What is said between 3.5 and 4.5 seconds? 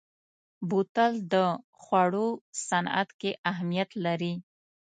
اهمیت لري.